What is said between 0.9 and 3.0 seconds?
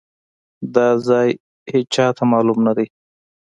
ځای ايچاته مالوم ندی.